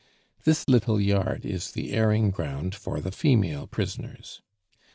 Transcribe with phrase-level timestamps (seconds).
[0.45, 4.41] This little yard is the airing ground for the female prisoners.